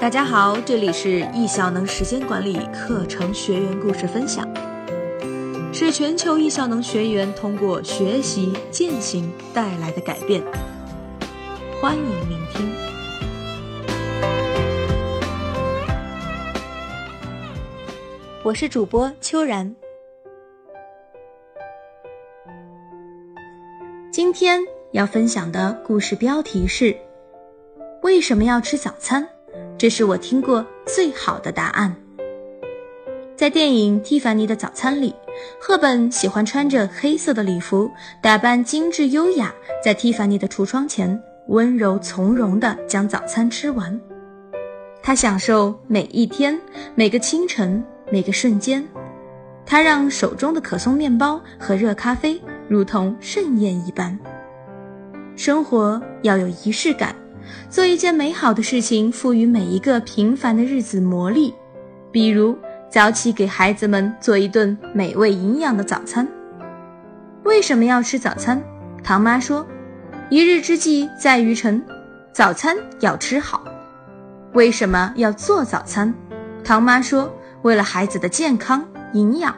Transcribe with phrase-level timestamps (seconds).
[0.00, 4.48] 大家好，这里是易效能时间管理课程学员故事分享，
[5.72, 10.42] 是全球易效能学员通过学习践行带来的改变。
[11.80, 12.72] 欢迎聆听。
[18.42, 19.74] 我是主播秋然。
[24.10, 24.60] 今天
[24.92, 26.96] 要分享的故事标题是：
[28.02, 29.28] 为什么要吃早餐？
[29.78, 31.94] 这是我听过最好的答案。
[33.36, 35.14] 在电影《蒂凡尼的早餐》里，
[35.60, 37.90] 赫本喜欢穿着黑色的礼服，
[38.22, 39.54] 打扮精致优雅，
[39.84, 44.00] 在蒂凡尼的橱窗前温柔从容地将早餐吃完。
[45.02, 46.58] 她享受每一天、
[46.94, 48.82] 每个清晨、每个瞬间。
[49.66, 54.18] 她让手中的可颂面包和热咖啡如同盛宴一般。
[55.36, 57.14] 生活要有仪式感。
[57.68, 61.54] 做一件美好的事情，赋予每一个平凡的日子魔力。
[62.10, 62.56] 比如
[62.90, 66.26] 早起给孩子们做一顿美味营养的早餐。
[67.44, 68.62] 为什么要吃早餐？
[69.04, 69.66] 唐妈说
[70.30, 71.84] ：“一日之计在于晨，
[72.32, 73.62] 早餐要吃好。”
[74.54, 76.12] 为什么要做早餐？
[76.64, 77.30] 唐妈说
[77.62, 79.54] ：“为了孩子的健康营养。”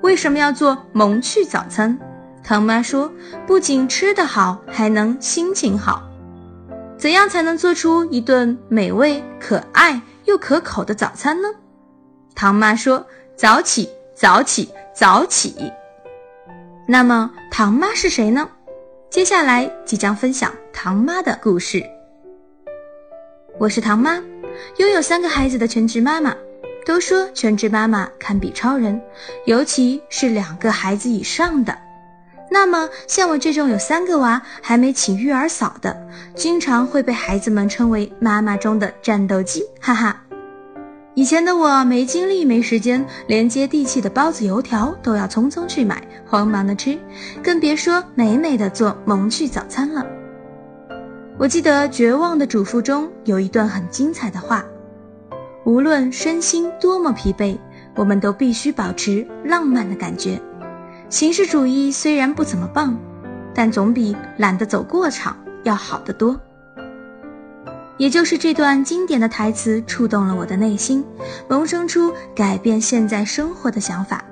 [0.00, 1.98] 为什么要做萌趣早餐？
[2.42, 3.12] 唐妈说
[3.46, 6.07] ：“不仅吃得好，还能心情好。”
[6.98, 11.48] 怎样才能做出一顿美味、可爱又可口的早餐呢？
[12.34, 15.72] 唐妈说：“早起，早起，早起。”
[16.88, 18.48] 那么，唐妈是谁呢？
[19.08, 21.84] 接下来即将分享唐妈的故事。
[23.58, 24.20] 我是唐妈，
[24.78, 26.34] 拥有三个孩子的全职妈妈。
[26.84, 28.98] 都说全职妈妈堪比超人，
[29.44, 31.78] 尤其是两个孩子以上的。
[32.50, 35.96] 那么，像我这种有三个娃还没请育儿嫂的，
[36.34, 40.24] 经常会被孩子们称为妈妈中的战斗机，哈哈。
[41.14, 46.96] 以前的我没精力、没时间，连接地气的包子、油条都要匆匆去买，慌忙的吃，
[47.42, 50.06] 更别说美美的做萌趣早餐了。
[51.36, 54.64] 我记得《绝望的主妇》中有一段很精彩的话：
[55.64, 57.58] 无论身心多么疲惫，
[57.94, 60.40] 我们都必须保持浪漫的感觉。
[61.10, 62.94] 形式主义虽然不怎么棒，
[63.54, 66.38] 但总比懒得走过场要好得多。
[67.96, 71.04] 也就是这段经典的台词触动了我的内心，
[71.48, 74.22] 萌生出改变现在生活的想法。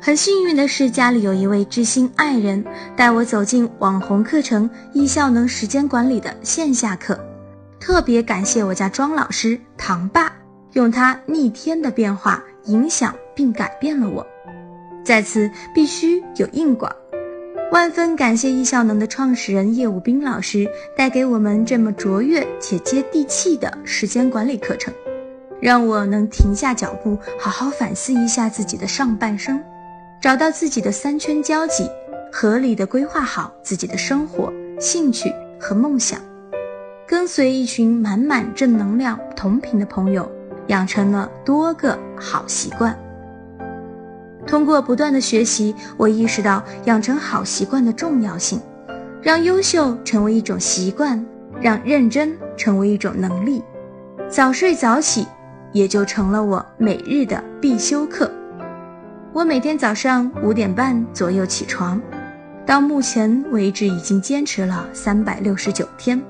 [0.00, 2.64] 很幸运的是，家里有一位知心爱人
[2.96, 7.18] 带我走进网红课程“易效能时间管理”的线下课。
[7.78, 10.32] 特别感谢我家庄老师唐爸，
[10.72, 14.26] 用他逆天的变化影响并改变了我。
[15.04, 16.94] 在此必须有硬广，
[17.72, 24.94] 万分感谢易效能的创始人叶武斌老师带给我们这么卓越且接地气的时间管理课程，
[25.60, 29.60] 让我能停下脚步，好好反思一下自己的上半生，
[30.20, 31.90] 找到自己的三圈交集，
[32.32, 36.20] 合理的规划好自己的生活、兴趣和梦想，
[37.06, 40.30] 跟随一群满满正能量、同频的朋友，
[40.68, 42.96] 养成了多个好习惯。
[44.52, 48.60] 通过不断的学习，我意识到养成好习惯的重要性，
[49.22, 51.24] 让优秀成为一种习惯，
[51.58, 53.62] 让认真成为一种能力，
[54.28, 55.26] 早睡早起
[55.72, 58.30] 也就成了我每日的必修课。
[59.32, 61.98] 我每天早上五点半左右起床，
[62.66, 66.22] 到目前为止已经坚持了三百六十九天。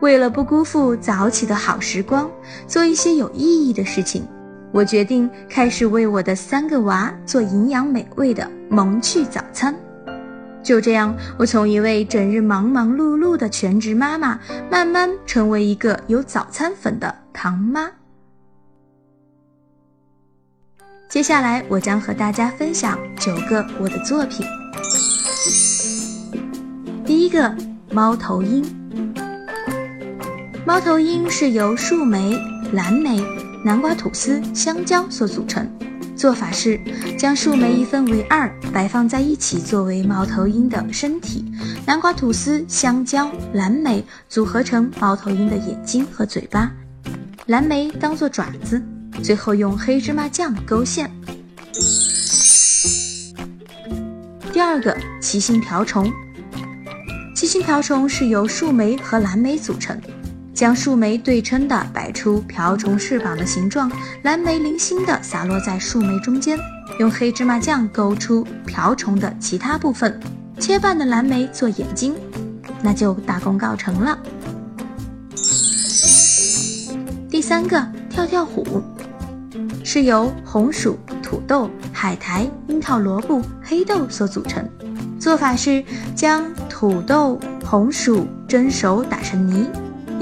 [0.00, 2.30] 为了不辜负早起的好时光，
[2.66, 4.26] 做一些有意义的事情。
[4.74, 9.72] 我决定开始为我的三个娃做营养美味的萌趣早餐。
[10.64, 14.36] 就这样，我从一位整日忙忙碌碌的全职妈妈，
[14.68, 17.88] 慢慢成为一个有早餐粉的糖妈。
[21.08, 24.44] 接下来，我将和大家分享九个我的作品。
[27.04, 27.56] 第一个，
[27.92, 28.64] 猫头鹰。
[30.66, 32.36] 猫头鹰是由树莓、
[32.72, 33.20] 蓝莓。
[33.64, 35.66] 南瓜吐司、香蕉所组成。
[36.14, 36.78] 做法是
[37.18, 41.42] 将树莓一分为二，摆放在一起作为猫头鹰的身体；
[41.86, 46.70] 南瓜吐司、香蕉、蓝莓组合成猫头鹰的眼睛和嘴巴，
[47.46, 48.82] 蓝莓当做爪子，
[49.22, 51.10] 最后用黑芝麻酱勾线。
[54.52, 56.12] 第二个奇形瓢虫，
[57.34, 59.98] 奇形瓢虫是由树莓和蓝莓组成。
[60.54, 63.90] 将树莓对称的摆出瓢虫翅膀的形状，
[64.22, 66.56] 蓝莓零星的洒落在树莓中间，
[67.00, 70.18] 用黑芝麻酱勾出瓢虫的其他部分，
[70.60, 72.14] 切半的蓝莓做眼睛，
[72.80, 74.16] 那就大功告成了。
[77.28, 78.80] 第三个跳跳虎，
[79.82, 84.64] 是由红薯、土豆、海苔、樱桃萝卜、黑豆所组成。
[85.18, 85.82] 做法是
[86.14, 89.66] 将土豆、红薯蒸熟打成泥，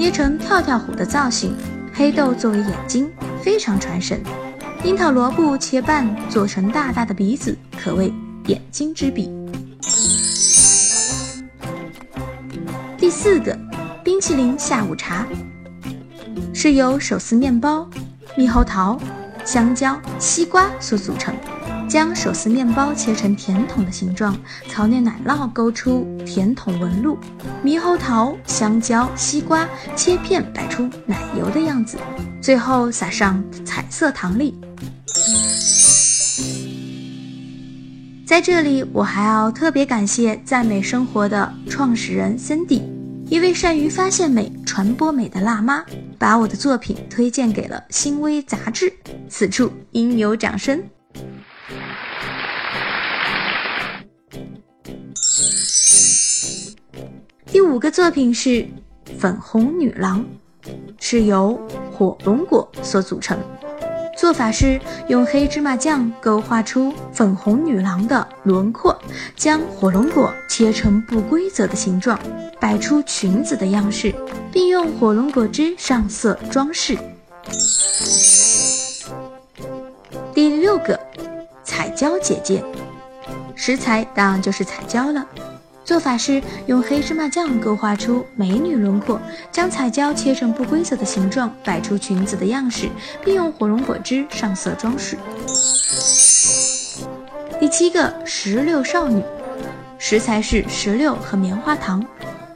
[0.03, 1.55] 捏成跳跳虎的造型，
[1.93, 3.09] 黑豆作为眼睛，
[3.41, 4.21] 非常传神。
[4.83, 8.13] 樱桃萝卜切半做成大大的鼻子，可谓
[8.47, 9.31] 眼睛之笔。
[12.97, 13.57] 第四个，
[14.03, 15.25] 冰淇淋下午茶，
[16.53, 17.89] 是由手撕面包、
[18.35, 18.99] 猕猴桃、
[19.45, 21.33] 香蕉、西瓜所组成。
[21.87, 24.35] 将手撕面包切成甜筒的形状，
[24.67, 27.17] 槽内奶酪勾出甜筒纹路，
[27.63, 31.97] 猕猴桃、香蕉、西瓜切片摆出奶油的样子，
[32.41, 34.55] 最后撒上彩色糖粒。
[38.25, 42.81] 在这里，我还要特别感谢赞美生活的创始人 Cindy，
[43.29, 45.85] 一位善于发现美、传播美的辣妈，
[46.17, 48.91] 把我的作品推荐给了《新微》杂志，
[49.29, 50.81] 此处应有掌声。
[57.53, 58.49] 第五个作品是
[59.19, 60.25] 《粉红女郎》，
[60.99, 61.55] 是由
[61.91, 63.37] 火龙果所组成。
[64.17, 68.99] 做法是用黑芝麻酱勾画出粉红女郎的轮廓，
[69.35, 72.19] 将火龙果切成不规则的形状，
[72.59, 74.11] 摆出裙子的样式，
[74.51, 76.97] 并用火龙果汁上色装饰。
[80.33, 80.99] 第六个，
[81.63, 82.63] 彩椒姐姐，
[83.53, 85.23] 食材当然就是彩椒了。
[85.85, 89.19] 做法是用黑芝麻酱勾画出美女轮廓，
[89.51, 92.87] 将彩椒切成不规则的形状，摆出裙子的样式，
[93.23, 95.17] 并用火龙果汁上色装饰。
[97.59, 99.21] 第七个石榴少女，
[99.97, 102.03] 食材是石榴和棉花糖。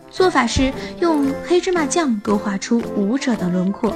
[0.09, 0.71] 做法是
[1.01, 3.93] 用黑芝麻酱勾画出舞者的轮廓，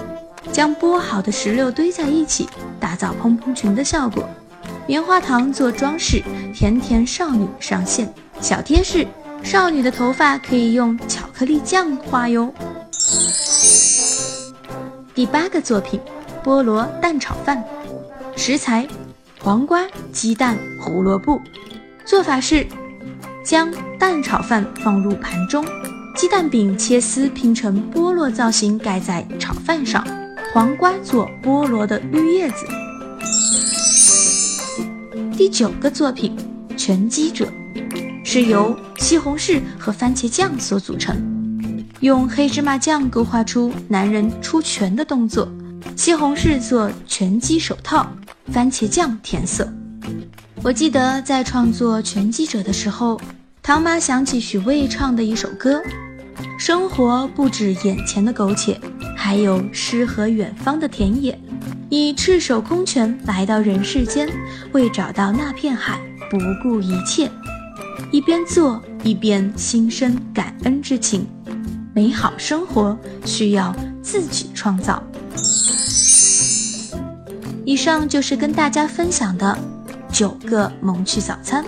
[0.51, 2.50] 将剥好的石榴堆在一起，
[2.81, 4.30] 打造蓬蓬裙的效果。
[4.86, 6.22] 棉花糖做装饰，
[6.54, 8.13] 甜甜少女上线。
[8.42, 9.07] 小贴士。
[9.44, 12.54] 少女的头发可以用巧克力酱画哟。
[15.14, 16.00] 第八个作品，
[16.44, 17.64] 菠萝蛋炒饭，
[18.36, 18.88] 食材：
[19.42, 21.42] 黄瓜、鸡蛋、胡萝卜。
[22.06, 22.66] 做法是：
[23.44, 25.66] 将蛋炒饭放入盘中，
[26.16, 30.06] 鸡蛋饼切丝拼成菠萝造型盖在炒饭上，
[30.54, 32.66] 黄瓜做菠萝的绿叶子。
[35.36, 36.38] 第九个作品，
[36.78, 37.48] 拳击者。
[38.24, 41.18] 是由西红柿和番茄酱所组成，
[42.00, 45.52] 用黑芝麻酱勾画出男人出拳的动作，
[45.96, 48.10] 西红柿做拳击手套，
[48.52, 49.68] 番茄酱填色。
[50.64, 53.20] 我记得在创作《拳击者》的时候，
[53.64, 55.82] 唐妈想起许巍唱的一首歌
[56.58, 58.80] ：“生活不止眼前的苟且，
[59.18, 61.38] 还有诗和远方的田野。
[61.90, 64.30] 以赤手空拳来到人世间，
[64.72, 67.30] 为找到那片海，不顾一切。”
[68.12, 71.25] 一边做一边心生感恩之情，
[71.94, 75.02] 美好生活需要自己创造。
[77.63, 79.58] 以上就是跟大家分享的
[80.12, 81.63] 九个萌趣早餐，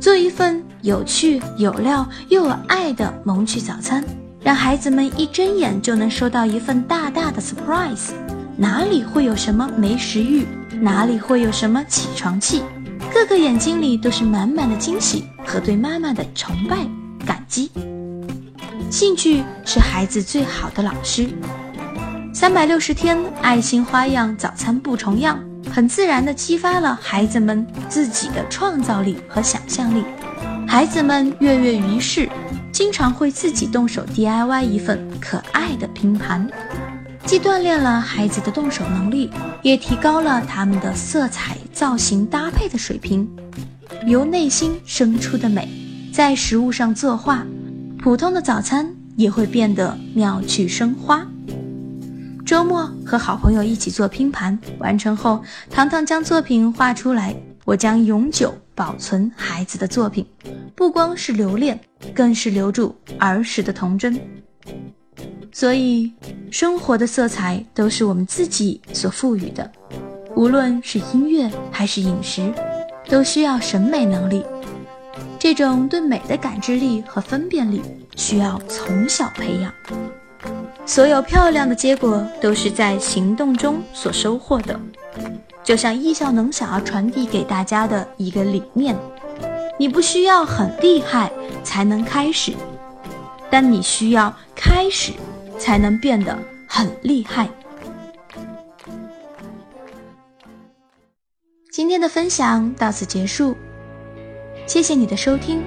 [0.00, 4.02] 做一份有趣、有料又有爱的萌趣早餐，
[4.40, 8.12] 让孩子们一睁眼就能收到一份大大的 surprise。
[8.56, 10.46] 哪里会有什么没食欲？
[10.80, 12.62] 哪里会有什么起床气？
[13.12, 16.76] 个个眼睛里都是满满的惊喜和对妈妈的崇拜、
[17.24, 17.70] 感激。
[18.90, 21.28] 兴趣是孩子最好的老师。
[22.32, 30.04] 三百六十天，爱心花样早餐不重样，很自然地激发了孩子们自己的创造力和想象力。
[30.68, 32.28] 孩子们跃跃欲试，
[32.72, 36.46] 经常会自己动手 DIY 一份可爱的拼盘。
[37.24, 39.30] 既锻炼了孩子的动手能力，
[39.62, 43.28] 也提高了他们的色彩造型搭配的水平。
[44.06, 45.68] 由内心生出的美，
[46.12, 47.44] 在食物上作画，
[47.98, 51.26] 普通的早餐也会变得妙趣生花。
[52.44, 57.34] 周末和好朋友一起做拼盘，完成后，糖糖将作品画出来，
[57.64, 60.24] 我将永久保存孩子的作品，
[60.76, 61.76] 不光是留恋，
[62.14, 64.16] 更是留住儿时的童真。
[65.50, 66.12] 所以，
[66.52, 69.68] 生活的色彩都是我们自己所赋予的，
[70.36, 72.52] 无论是音乐还是饮食，
[73.08, 74.44] 都需要审美能力。
[75.38, 77.82] 这种对美的感知力和分辨力，
[78.16, 79.72] 需要从小培养。
[80.84, 84.78] 所有漂亮的结果，都是在行动中所收获的。
[85.64, 88.96] 就像易效能想要传递给大家的一个理念：
[89.78, 91.30] 你不需要很厉害
[91.64, 92.52] 才能开始，
[93.50, 95.12] 但你需要开始。
[95.58, 97.48] 才能变得很厉害。
[101.96, 103.56] 今天的分享到此结束，
[104.66, 105.62] 谢谢你的收听。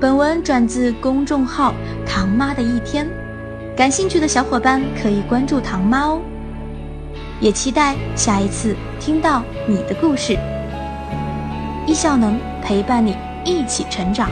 [0.00, 1.74] 本文转自公众号
[2.06, 3.08] “唐妈的一天”，
[3.76, 6.22] 感兴趣的小伙伴可以关注唐妈哦。
[7.40, 10.38] 也期待下一次听到你的故事。
[11.88, 14.30] 一笑能陪伴你一起成长。